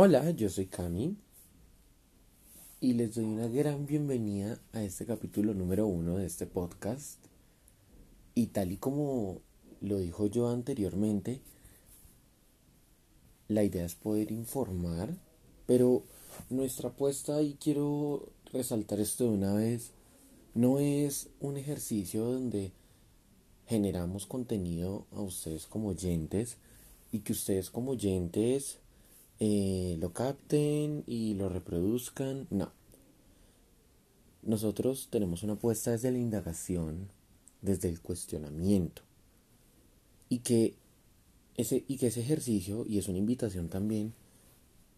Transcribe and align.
Hola, 0.00 0.30
yo 0.30 0.48
soy 0.48 0.66
Cami 0.66 1.16
y 2.80 2.92
les 2.92 3.16
doy 3.16 3.24
una 3.24 3.48
gran 3.48 3.84
bienvenida 3.84 4.60
a 4.72 4.84
este 4.84 5.04
capítulo 5.06 5.54
número 5.54 5.88
uno 5.88 6.18
de 6.18 6.26
este 6.26 6.46
podcast. 6.46 7.18
Y 8.32 8.46
tal 8.46 8.70
y 8.70 8.76
como 8.76 9.40
lo 9.80 9.98
dijo 9.98 10.28
yo 10.28 10.50
anteriormente, 10.50 11.40
la 13.48 13.64
idea 13.64 13.84
es 13.84 13.96
poder 13.96 14.30
informar, 14.30 15.16
pero 15.66 16.04
nuestra 16.48 16.90
apuesta, 16.90 17.42
y 17.42 17.54
quiero 17.54 18.30
resaltar 18.52 19.00
esto 19.00 19.24
de 19.24 19.30
una 19.30 19.52
vez, 19.54 19.90
no 20.54 20.78
es 20.78 21.28
un 21.40 21.56
ejercicio 21.56 22.24
donde 22.24 22.70
generamos 23.66 24.26
contenido 24.26 25.06
a 25.10 25.22
ustedes 25.22 25.66
como 25.66 25.88
oyentes 25.88 26.56
y 27.10 27.18
que 27.18 27.32
ustedes 27.32 27.68
como 27.68 27.90
oyentes 27.90 28.78
eh, 29.40 29.96
lo 30.00 30.12
capten 30.12 31.04
y 31.06 31.34
lo 31.34 31.48
reproduzcan. 31.48 32.46
No. 32.50 32.72
Nosotros 34.42 35.08
tenemos 35.10 35.42
una 35.42 35.54
apuesta 35.54 35.90
desde 35.90 36.10
la 36.10 36.18
indagación, 36.18 37.08
desde 37.62 37.88
el 37.88 38.00
cuestionamiento. 38.00 39.02
Y 40.28 40.38
que 40.38 40.74
ese, 41.56 41.84
y 41.88 41.98
que 41.98 42.08
ese 42.08 42.20
ejercicio, 42.20 42.84
y 42.88 42.98
es 42.98 43.08
una 43.08 43.18
invitación 43.18 43.68
también, 43.68 44.14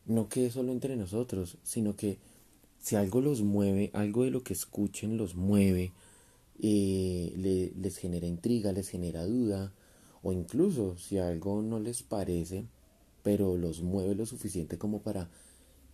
no 0.07 0.29
quede 0.29 0.51
solo 0.51 0.73
entre 0.73 0.97
nosotros, 0.97 1.57
sino 1.63 1.97
que 1.97 2.19
si 2.81 2.97
algo 2.97 3.21
los 3.21 3.43
mueve, 3.43 3.91
algo 3.93 4.25
de 4.25 4.31
lo 4.31 4.43
que 4.43 4.55
escuchen 4.55 5.17
los 5.17 5.35
mueve, 5.35 5.93
eh, 6.63 7.73
les 7.77 7.97
genera 7.97 8.27
intriga, 8.27 8.73
les 8.73 8.89
genera 8.89 9.25
duda, 9.25 9.73
o 10.23 10.33
incluso 10.33 10.97
si 10.99 11.19
algo 11.19 11.63
no 11.63 11.79
les 11.79 12.03
parece, 12.03 12.67
pero 13.23 13.57
los 13.57 13.83
mueve 13.83 14.15
lo 14.15 14.27
suficiente 14.27 14.79
como 14.79 15.03
para 15.03 15.31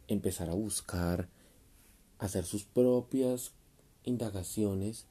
empezar 0.08 0.50
a 0.50 0.54
buscar, 0.54 1.28
hacer 2.18 2.44
sus 2.44 2.64
propias 2.64 3.52
indagaciones 4.04 5.06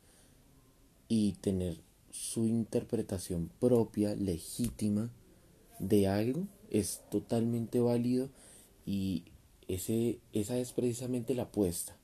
y 1.08 1.34
tener 1.34 1.78
su 2.12 2.46
interpretación 2.46 3.50
propia, 3.60 4.16
legítima 4.16 5.12
de 5.80 6.08
algo, 6.08 6.48
es 6.70 7.02
totalmente 7.12 7.80
válido 7.80 8.30
y 8.86 9.26
ese, 9.68 10.20
esa 10.32 10.58
es 10.58 10.72
precisamente 10.72 11.36
la 11.36 11.44
apuesta, 11.44 11.98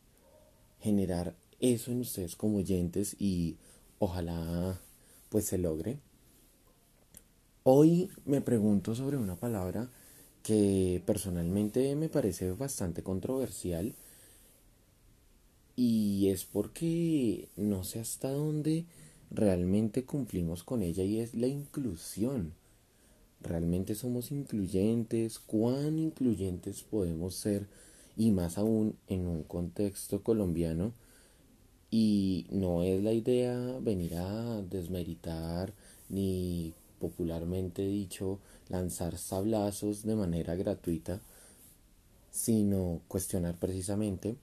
generar 0.81 1.35
eso 1.59 1.91
en 1.91 2.01
ustedes 2.01 2.35
como 2.35 2.57
oyentes 2.57 3.15
y 3.19 3.57
ojalá 3.99 4.79
pues 5.29 5.45
se 5.45 5.57
logre. 5.57 5.99
Hoy 7.63 8.09
me 8.25 8.41
pregunto 8.41 8.95
sobre 8.95 9.17
una 9.17 9.35
palabra 9.35 9.89
que 10.43 11.01
personalmente 11.05 11.95
me 11.95 12.09
parece 12.09 12.51
bastante 12.51 13.03
controversial 13.03 13.93
y 15.75 16.29
es 16.29 16.45
porque 16.45 17.47
no 17.55 17.83
sé 17.83 17.99
hasta 17.99 18.31
dónde 18.31 18.85
realmente 19.31 20.03
cumplimos 20.03 20.63
con 20.63 20.83
ella 20.83 21.03
y 21.03 21.19
es 21.19 21.33
la 21.33 21.47
inclusión. 21.47 22.53
¿Realmente 23.41 23.95
somos 23.95 24.31
incluyentes? 24.31 25.39
¿Cuán 25.39 25.97
incluyentes 25.97 26.83
podemos 26.83 27.35
ser? 27.35 27.67
Y 28.15 28.31
más 28.31 28.57
aún 28.57 28.95
en 29.07 29.25
un 29.27 29.43
contexto 29.43 30.21
colombiano. 30.21 30.93
Y 31.89 32.45
no 32.51 32.83
es 32.83 33.01
la 33.03 33.13
idea 33.13 33.79
venir 33.81 34.15
a 34.15 34.61
desmeritar 34.61 35.73
ni 36.09 36.73
popularmente 36.99 37.81
dicho 37.81 38.39
lanzar 38.71 39.17
sablazos 39.17 40.03
de 40.03 40.15
manera 40.15 40.55
gratuita, 40.55 41.21
sino 42.31 43.01
cuestionar 43.09 43.57
precisamente, 43.57 44.37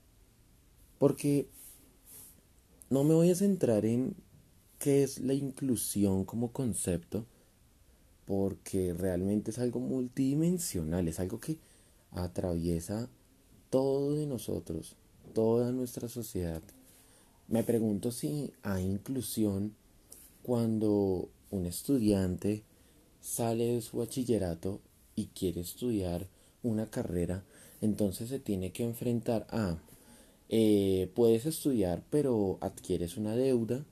porque 0.99 1.49
no 2.91 3.05
me 3.05 3.15
voy 3.15 3.31
a 3.31 3.35
centrar 3.35 3.87
en 3.87 4.15
qué 4.79 5.03
es 5.03 5.21
la 5.21 5.33
inclusión 5.33 6.25
como 6.25 6.53
concepto, 6.53 7.25
porque 8.27 8.93
realmente 8.93 9.51
es 9.51 9.59
algo 9.59 9.81
multidimensional, 9.81 11.09
es 11.09 11.19
algo 11.19 11.41
que 11.41 11.57
atraviesa 12.13 13.09
todo 13.71 14.15
de 14.15 14.27
nosotros, 14.27 14.97
toda 15.33 15.73
nuestra 15.73 16.09
sociedad. 16.09 16.63
Me 17.49 17.63
pregunto 17.63 18.13
si 18.13 18.53
hay 18.63 18.85
inclusión 18.85 19.75
cuando 20.43 21.31
un 21.51 21.65
estudiante 21.65 22.63
sale 23.21 23.75
de 23.75 23.81
su 23.83 23.99
bachillerato 23.99 24.81
y 25.15 25.27
quiere 25.27 25.61
estudiar 25.61 26.27
una 26.63 26.87
carrera, 26.87 27.45
entonces 27.81 28.29
se 28.29 28.39
tiene 28.39 28.73
que 28.73 28.85
enfrentar 28.85 29.47
a, 29.51 29.79
eh, 30.49 31.11
puedes 31.15 31.47
estudiar 31.47 32.03
pero 32.11 32.59
adquieres 32.61 33.17
una 33.17 33.35
deuda, 33.37 33.85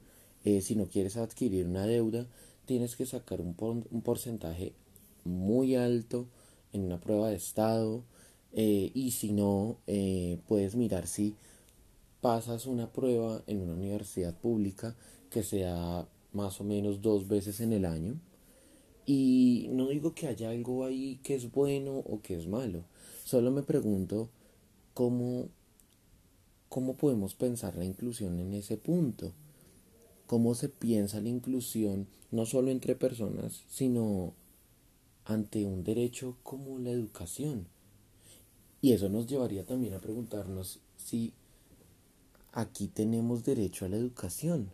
eh, 0.44 0.60
si 0.60 0.74
no 0.74 0.86
quieres 0.86 1.16
adquirir 1.16 1.66
una 1.66 1.86
deuda, 1.86 2.26
tienes 2.64 2.96
que 2.96 3.06
sacar 3.06 3.40
un, 3.40 3.54
porcentaje 4.02 4.72
muy 5.24 5.74
alto 5.74 6.26
en 6.72 6.82
una 6.82 7.00
prueba 7.00 7.28
de 7.28 7.36
estado 7.36 8.02
eh, 8.52 8.90
y 8.94 9.10
si 9.12 9.32
no, 9.32 9.78
puedes 10.46 10.76
mirar 10.76 11.06
si 11.06 11.34
pasas 12.20 12.66
una 12.66 12.92
prueba 12.92 13.42
en 13.46 13.60
una 13.60 13.74
universidad 13.74 14.34
pública 14.34 14.96
que 15.30 15.42
sea 15.42 16.06
más 16.32 16.60
o 16.60 16.64
menos 16.64 17.02
dos 17.02 17.28
veces 17.28 17.60
en 17.60 17.72
el 17.72 17.84
año 17.84 18.18
y 19.06 19.68
no 19.70 19.88
digo 19.88 20.14
que 20.14 20.26
haya 20.26 20.50
algo 20.50 20.84
ahí 20.84 21.20
que 21.22 21.36
es 21.36 21.52
bueno 21.52 21.98
o 21.98 22.20
que 22.20 22.34
es 22.34 22.48
malo. 22.48 22.84
Solo 23.24 23.52
me 23.52 23.62
pregunto 23.62 24.28
cómo, 24.94 25.48
cómo 26.68 26.96
podemos 26.96 27.34
pensar 27.34 27.76
la 27.76 27.84
inclusión 27.84 28.40
en 28.40 28.52
ese 28.54 28.76
punto. 28.76 29.32
Cómo 30.26 30.56
se 30.56 30.68
piensa 30.68 31.20
la 31.20 31.28
inclusión 31.28 32.08
no 32.32 32.46
solo 32.46 32.72
entre 32.72 32.96
personas, 32.96 33.62
sino 33.68 34.34
ante 35.24 35.64
un 35.64 35.84
derecho 35.84 36.36
como 36.42 36.80
la 36.80 36.90
educación. 36.90 37.68
Y 38.82 38.92
eso 38.92 39.08
nos 39.08 39.28
llevaría 39.28 39.64
también 39.64 39.94
a 39.94 40.00
preguntarnos 40.00 40.80
si 40.96 41.32
aquí 42.52 42.88
tenemos 42.88 43.44
derecho 43.44 43.84
a 43.84 43.88
la 43.88 43.96
educación. 43.96 44.70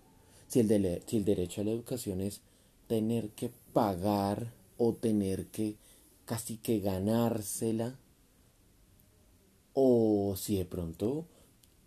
Si 0.48 0.60
el, 0.60 1.02
si 1.06 1.18
el 1.18 1.24
derecho 1.24 1.60
a 1.60 1.64
la 1.64 1.70
educación 1.72 2.22
es 2.22 2.40
tener 2.86 3.30
que 3.30 3.50
pagar 3.72 4.52
o 4.78 4.94
tener 4.94 5.46
que 5.46 5.76
casi 6.24 6.56
que 6.56 6.80
ganársela 6.80 7.98
o 9.74 10.34
si 10.36 10.56
de 10.56 10.64
pronto 10.64 11.26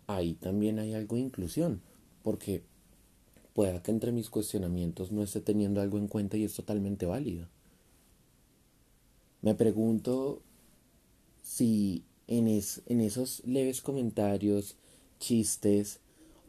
ahí 0.06 0.34
también 0.34 0.78
hay 0.78 0.94
algo 0.94 1.16
de 1.16 1.22
inclusión 1.22 1.80
porque 2.22 2.62
pueda 3.54 3.82
que 3.82 3.90
entre 3.90 4.12
mis 4.12 4.30
cuestionamientos 4.30 5.12
no 5.12 5.22
esté 5.22 5.40
teniendo 5.40 5.80
algo 5.80 5.98
en 5.98 6.08
cuenta 6.08 6.36
y 6.36 6.44
es 6.44 6.54
totalmente 6.54 7.06
válido. 7.06 7.48
Me 9.40 9.54
pregunto 9.54 10.42
si 11.42 12.04
en, 12.26 12.48
en 12.48 13.00
esos 13.00 13.42
leves 13.46 13.80
comentarios, 13.80 14.76
chistes 15.20 16.00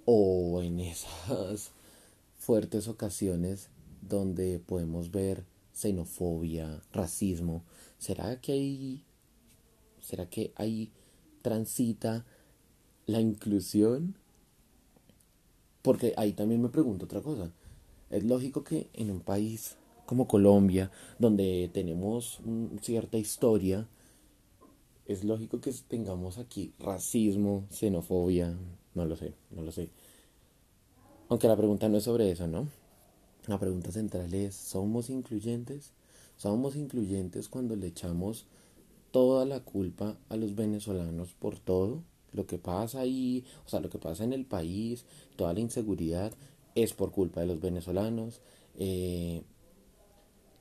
o 0.05 0.61
en 0.61 0.79
esas 0.79 1.71
fuertes 2.39 2.87
ocasiones 2.87 3.69
donde 4.01 4.59
podemos 4.59 5.11
ver 5.11 5.45
xenofobia, 5.73 6.81
racismo. 6.91 7.63
¿Será 7.97 8.39
que 8.41 8.51
ahí, 8.51 9.03
será 10.01 10.29
que 10.29 10.51
transita 11.41 12.25
la 13.05 13.21
inclusión? 13.21 14.15
Porque 15.81 16.13
ahí 16.17 16.33
también 16.33 16.61
me 16.61 16.69
pregunto 16.69 17.05
otra 17.05 17.21
cosa. 17.21 17.51
Es 18.09 18.23
lógico 18.23 18.63
que 18.63 18.89
en 18.93 19.11
un 19.11 19.19
país 19.19 19.77
como 20.05 20.27
Colombia, 20.27 20.89
donde 21.19 21.69
tenemos 21.73 22.39
cierta 22.81 23.17
historia, 23.17 23.87
es 25.05 25.23
lógico 25.23 25.61
que 25.61 25.71
tengamos 25.87 26.37
aquí 26.37 26.73
racismo, 26.79 27.65
xenofobia, 27.69 28.57
no 28.95 29.05
lo 29.05 29.15
sé, 29.15 29.33
no 29.51 29.61
lo 29.61 29.71
sé. 29.71 29.89
Aunque 31.29 31.47
la 31.47 31.57
pregunta 31.57 31.89
no 31.89 31.97
es 31.97 32.05
sobre 32.05 32.31
eso, 32.31 32.47
¿no? 32.47 32.67
La 33.47 33.57
pregunta 33.57 33.93
central 33.93 34.33
es, 34.33 34.55
¿somos 34.55 35.09
incluyentes? 35.09 35.93
Somos 36.35 36.75
incluyentes 36.75 37.47
cuando 37.47 37.77
le 37.77 37.87
echamos 37.87 38.45
toda 39.11 39.45
la 39.45 39.61
culpa 39.61 40.17
a 40.27 40.35
los 40.35 40.53
venezolanos 40.53 41.33
por 41.33 41.57
todo 41.57 42.03
lo 42.33 42.45
que 42.45 42.57
pasa 42.57 42.99
ahí, 42.99 43.45
o 43.65 43.69
sea, 43.69 43.79
lo 43.79 43.89
que 43.89 43.99
pasa 43.99 44.25
en 44.25 44.33
el 44.33 44.45
país, 44.45 45.05
toda 45.37 45.53
la 45.53 45.61
inseguridad 45.61 46.33
es 46.75 46.93
por 46.93 47.11
culpa 47.11 47.39
de 47.39 47.47
los 47.47 47.61
venezolanos. 47.61 48.41
Eh, 48.77 49.41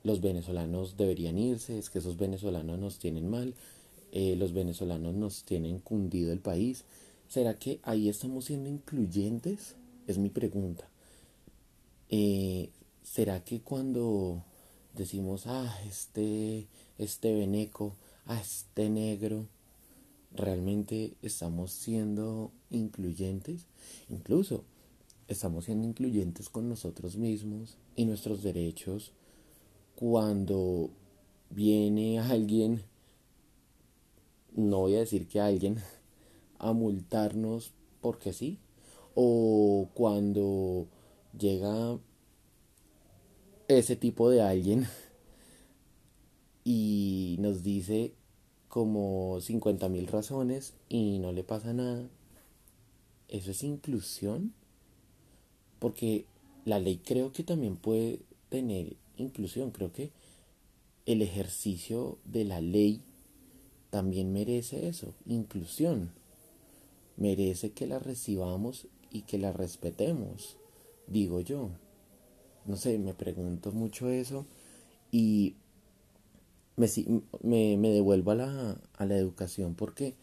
los 0.03 0.21
venezolanos 0.21 0.95
deberían 0.95 1.37
irse, 1.37 1.77
es 1.77 1.89
que 1.89 1.99
esos 1.99 2.17
venezolanos 2.17 2.79
nos 2.79 2.99
tienen 2.99 3.29
mal, 3.29 3.53
eh, 4.13 4.37
los 4.37 4.53
venezolanos 4.53 5.13
nos 5.13 5.43
tienen 5.43 5.79
cundido 5.79 6.31
el 6.31 6.39
país. 6.39 6.85
¿Será 7.27 7.59
que 7.59 7.81
ahí 7.83 8.07
estamos 8.07 8.45
siendo 8.45 8.69
incluyentes? 8.69 9.75
Es 10.07 10.17
mi 10.17 10.29
pregunta. 10.29 10.89
Eh, 12.09 12.69
¿Será 13.11 13.43
que 13.43 13.61
cuando 13.61 14.43
decimos, 14.93 15.47
ah, 15.47 15.75
este, 15.87 16.67
este 16.99 17.33
veneco, 17.33 17.95
ah, 18.25 18.39
este 18.39 18.89
negro, 18.89 19.47
realmente 20.35 21.13
estamos 21.23 21.71
siendo 21.71 22.51
incluyentes, 22.69 23.65
incluso 24.09 24.65
estamos 25.29 25.65
siendo 25.65 25.87
incluyentes 25.87 26.49
con 26.49 26.69
nosotros 26.69 27.15
mismos 27.15 27.77
y 27.95 28.05
nuestros 28.05 28.43
derechos 28.43 29.13
cuando 29.95 30.91
viene 31.49 32.19
alguien, 32.19 32.83
no 34.53 34.81
voy 34.81 34.95
a 34.95 34.99
decir 34.99 35.27
que 35.27 35.39
alguien, 35.39 35.81
a 36.59 36.73
multarnos 36.73 37.71
porque 38.01 38.33
sí, 38.33 38.59
o 39.15 39.87
cuando 39.95 40.87
llega 41.35 41.97
ese 43.67 43.95
tipo 43.95 44.29
de 44.29 44.41
alguien 44.41 44.87
y 46.63 47.37
nos 47.39 47.63
dice 47.63 48.13
como 48.67 49.39
50 49.41 49.89
mil 49.89 50.07
razones 50.07 50.73
y 50.89 51.19
no 51.19 51.31
le 51.31 51.43
pasa 51.43 51.73
nada. 51.73 52.09
¿Eso 53.27 53.51
es 53.51 53.63
inclusión? 53.63 54.53
Porque 55.79 56.25
la 56.65 56.79
ley 56.79 56.97
creo 57.03 57.31
que 57.31 57.43
también 57.43 57.77
puede 57.77 58.19
tener 58.49 58.95
inclusión. 59.17 59.71
Creo 59.71 59.91
que 59.91 60.11
el 61.05 61.21
ejercicio 61.21 62.17
de 62.25 62.45
la 62.45 62.61
ley 62.61 63.01
también 63.89 64.33
merece 64.33 64.87
eso, 64.87 65.13
inclusión. 65.25 66.11
Merece 67.15 67.71
que 67.71 67.87
la 67.87 67.99
recibamos 67.99 68.87
y 69.11 69.21
que 69.21 69.37
la 69.37 69.51
respetemos, 69.51 70.57
digo 71.07 71.39
yo. 71.41 71.71
No 72.67 72.75
sé, 72.75 72.99
me 72.99 73.13
pregunto 73.13 73.71
mucho 73.71 74.09
eso 74.09 74.45
y 75.09 75.55
me, 76.75 77.77
me, 77.77 77.89
devuelvo 77.89 78.31
a 78.31 78.35
la, 78.35 78.77
a 78.97 79.05
la 79.05 79.15
educación 79.15 79.73
porque 79.73 80.15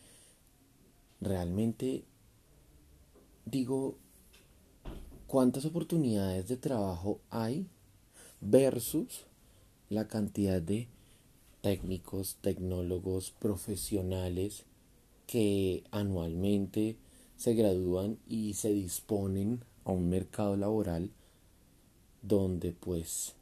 realmente 1.23 2.05
digo, 3.46 3.96
¿cuántas 5.26 5.64
oportunidades 5.64 6.46
de 6.46 6.58
trabajo 6.58 7.19
hay 7.31 7.67
versus 8.43 9.25
la 9.88 10.06
cantidad 10.06 10.61
de 10.61 10.88
técnicos, 11.62 12.37
tecnólogos, 12.43 13.31
profesionales 13.31 14.64
que 15.26 15.82
anualmente 15.91 16.99
se 17.37 17.55
gradúan 17.55 18.19
y 18.29 18.52
se 18.52 18.70
disponen 18.75 19.64
a 19.85 19.93
un 19.93 20.11
mercado 20.11 20.58
laboral 20.58 21.11
donde 22.26 22.73
pues 22.73 23.35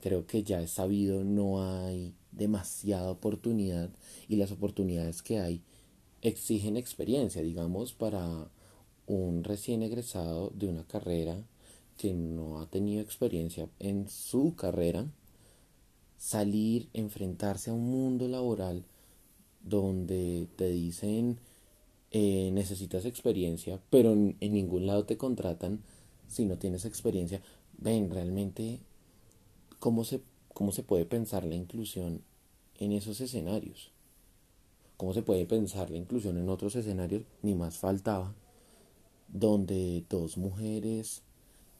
creo 0.00 0.26
que 0.26 0.42
ya 0.42 0.60
es 0.62 0.70
sabido 0.72 1.24
no 1.24 1.62
hay 1.62 2.14
demasiada 2.30 3.10
oportunidad 3.10 3.90
y 4.28 4.36
las 4.36 4.52
oportunidades 4.52 5.22
que 5.22 5.38
hay 5.38 5.62
exigen 6.22 6.76
experiencia, 6.76 7.42
digamos, 7.42 7.92
para 7.92 8.48
un 9.06 9.44
recién 9.44 9.82
egresado 9.82 10.50
de 10.54 10.68
una 10.68 10.84
carrera 10.84 11.42
que 11.98 12.14
no 12.14 12.60
ha 12.60 12.66
tenido 12.70 13.02
experiencia 13.02 13.68
en 13.78 14.08
su 14.08 14.54
carrera, 14.56 15.06
salir, 16.16 16.88
enfrentarse 16.94 17.70
a 17.70 17.74
un 17.74 17.90
mundo 17.90 18.28
laboral 18.28 18.84
donde 19.62 20.48
te 20.56 20.68
dicen 20.70 21.38
eh, 22.10 22.50
necesitas 22.52 23.04
experiencia, 23.04 23.80
pero 23.90 24.12
en, 24.12 24.36
en 24.40 24.52
ningún 24.52 24.86
lado 24.86 25.04
te 25.04 25.16
contratan 25.16 25.82
si 26.28 26.44
no 26.44 26.58
tienes 26.58 26.84
experiencia. 26.84 27.42
Ven, 27.82 28.10
realmente, 28.10 28.80
¿cómo 29.78 30.04
se 30.04 30.20
¿Cómo 30.54 30.70
se 30.70 30.82
puede 30.82 31.06
pensar 31.06 31.44
la 31.44 31.54
inclusión 31.54 32.22
en 32.78 32.92
esos 32.92 33.20
escenarios? 33.20 33.90
¿Cómo 34.96 35.14
se 35.14 35.22
puede 35.22 35.46
pensar 35.46 35.90
la 35.90 35.96
inclusión 35.96 36.36
en 36.36 36.48
otros 36.48 36.76
escenarios? 36.76 37.22
Ni 37.42 37.54
más 37.54 37.78
faltaba, 37.78 38.34
donde 39.28 40.04
dos 40.10 40.36
mujeres 40.36 41.22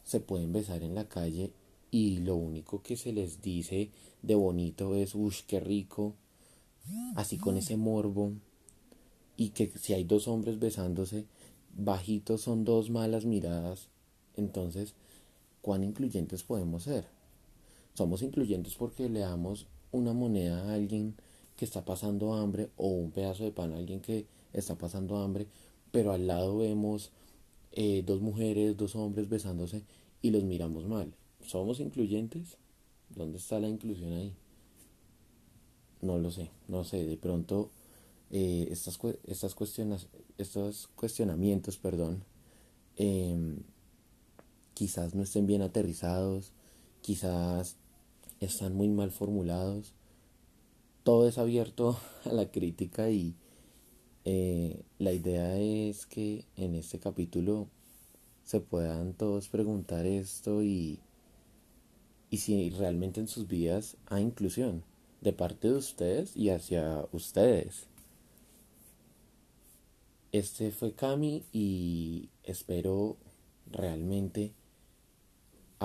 se 0.05 0.21
pueden 0.21 0.53
besar 0.53 0.83
en 0.83 0.95
la 0.95 1.07
calle 1.07 1.53
y 1.91 2.19
lo 2.19 2.35
único 2.35 2.83
que 2.83 2.97
se 2.97 3.13
les 3.13 3.43
dice 3.43 3.91
de 4.23 4.35
bonito 4.35 4.95
es, 4.95 5.15
uff, 5.15 5.43
qué 5.43 5.61
rico, 5.61 6.15
así 7.15 7.37
con 7.37 7.59
ese 7.59 7.77
morbo, 7.77 8.33
y 9.37 9.51
que 9.51 9.71
si 9.79 9.93
hay 9.93 10.05
dos 10.05 10.29
hombres 10.29 10.59
besándose, 10.59 11.27
bajitos 11.77 12.41
son 12.41 12.65
dos 12.65 12.89
malas 12.89 13.27
miradas, 13.27 13.89
entonces, 14.37 14.95
¿cuán 15.63 15.83
incluyentes 15.83 16.43
podemos 16.43 16.83
ser? 16.83 17.07
Somos 17.95 18.23
incluyentes 18.23 18.75
porque 18.75 19.09
le 19.09 19.21
damos 19.21 19.67
una 19.93 20.13
moneda 20.13 20.63
a 20.63 20.75
alguien 20.75 21.15
que 21.57 21.65
está 21.65 21.85
pasando 21.85 22.35
hambre 22.35 22.71
o 22.77 22.89
un 22.89 23.11
pedazo 23.11 23.45
de 23.45 23.53
pan 23.53 23.73
a 23.73 23.77
alguien 23.77 24.01
que 24.01 24.27
está 24.53 24.75
pasando 24.75 25.19
hambre, 25.19 25.47
pero 25.91 26.13
al 26.13 26.27
lado 26.27 26.59
vemos 26.59 27.11
eh, 27.73 28.03
dos 28.05 28.21
mujeres, 28.21 28.77
dos 28.77 28.97
hombres 28.97 29.29
besándose 29.29 29.83
y 30.21 30.31
los 30.31 30.45
miramos 30.45 30.87
mal. 30.87 31.13
¿Somos 31.47 31.81
incluyentes? 31.81 32.57
¿Dónde 33.11 33.39
está 33.39 33.61
la 33.61 33.69
inclusión 33.69 34.13
ahí? 34.13 34.33
No 36.01 36.19
lo 36.19 36.31
sé, 36.31 36.51
no 36.69 36.85
sé, 36.85 37.05
de 37.05 37.17
pronto 37.17 37.71
eh, 38.31 38.69
estas, 38.71 38.99
estas 39.27 39.55
cuestiones, 39.55 40.09
estos 40.39 40.89
cuestionamientos, 40.97 41.77
perdón, 41.77 42.25
em, 42.97 43.59
quizás 44.75 45.15
no 45.15 45.23
estén 45.23 45.47
bien 45.47 45.63
aterrizados, 45.63 46.53
quizás 47.01 47.77
están 48.41 48.75
muy 48.75 48.89
mal 48.89 49.11
formulados. 49.11 49.93
Todo 51.03 51.29
es 51.29 51.39
abierto 51.39 51.99
a 52.25 52.33
la 52.33 52.51
crítica 52.51 53.11
y 53.11 53.35
eh, 54.25 54.83
la 54.99 55.13
idea 55.13 55.59
es 55.59 56.07
que 56.07 56.45
en 56.57 56.75
este 56.75 56.99
capítulo 56.99 57.69
se 58.45 58.61
puedan 58.61 59.15
todos 59.15 59.49
preguntar 59.49 60.07
esto 60.07 60.63
y, 60.63 61.01
y 62.31 62.39
si 62.39 62.71
realmente 62.71 63.21
en 63.21 63.29
sus 63.29 63.49
vidas 63.49 63.97
hay 64.07 64.23
inclusión 64.25 64.85
de 65.21 65.33
parte 65.33 65.69
de 65.69 65.75
ustedes 65.75 66.37
y 66.37 66.51
hacia 66.51 67.07
ustedes. 67.13 67.87
Este 70.33 70.71
fue 70.71 70.95
Cami 70.95 71.45
y 71.53 72.31
espero 72.43 73.17
realmente 73.71 74.53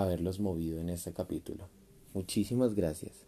haberlos 0.01 0.39
movido 0.39 0.79
en 0.79 0.89
este 0.89 1.13
capítulo. 1.13 1.69
Muchísimas 2.13 2.73
gracias. 2.73 3.26